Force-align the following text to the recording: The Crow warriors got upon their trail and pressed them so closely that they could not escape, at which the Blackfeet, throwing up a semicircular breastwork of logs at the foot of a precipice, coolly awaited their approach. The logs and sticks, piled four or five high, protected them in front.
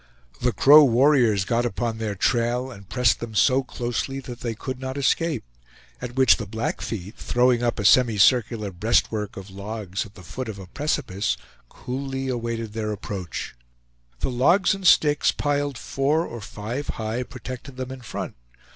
The 0.41 0.51
Crow 0.51 0.83
warriors 0.83 1.45
got 1.45 1.63
upon 1.63 1.99
their 1.99 2.15
trail 2.15 2.71
and 2.71 2.89
pressed 2.89 3.19
them 3.19 3.35
so 3.35 3.61
closely 3.61 4.19
that 4.21 4.39
they 4.39 4.55
could 4.55 4.79
not 4.79 4.97
escape, 4.97 5.43
at 6.01 6.15
which 6.15 6.37
the 6.37 6.47
Blackfeet, 6.47 7.15
throwing 7.17 7.61
up 7.61 7.77
a 7.77 7.85
semicircular 7.85 8.71
breastwork 8.71 9.37
of 9.37 9.51
logs 9.51 10.03
at 10.03 10.15
the 10.15 10.23
foot 10.23 10.49
of 10.49 10.57
a 10.57 10.65
precipice, 10.65 11.37
coolly 11.69 12.29
awaited 12.29 12.73
their 12.73 12.91
approach. 12.91 13.53
The 14.21 14.31
logs 14.31 14.73
and 14.73 14.87
sticks, 14.87 15.31
piled 15.31 15.77
four 15.77 16.25
or 16.25 16.41
five 16.41 16.87
high, 16.97 17.21
protected 17.21 17.77
them 17.77 17.91
in 17.91 18.01
front. 18.01 18.33